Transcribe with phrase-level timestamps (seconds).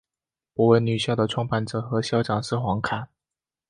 [0.55, 3.07] 博文女校的创办者和校长是黄侃。